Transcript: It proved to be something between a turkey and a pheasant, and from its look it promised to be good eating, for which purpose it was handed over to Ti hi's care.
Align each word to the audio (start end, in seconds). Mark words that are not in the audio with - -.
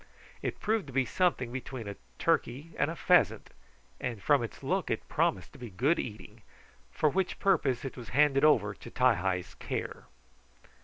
It 0.41 0.59
proved 0.59 0.87
to 0.87 0.93
be 0.93 1.05
something 1.05 1.51
between 1.51 1.87
a 1.87 1.95
turkey 2.17 2.73
and 2.75 2.89
a 2.89 2.95
pheasant, 2.95 3.51
and 3.99 4.19
from 4.19 4.41
its 4.41 4.63
look 4.63 4.89
it 4.89 5.07
promised 5.07 5.53
to 5.53 5.59
be 5.59 5.69
good 5.69 5.99
eating, 5.99 6.41
for 6.91 7.07
which 7.07 7.37
purpose 7.37 7.85
it 7.85 7.95
was 7.95 8.09
handed 8.09 8.43
over 8.43 8.73
to 8.73 8.89
Ti 8.89 9.13
hi's 9.21 9.53
care. 9.53 10.05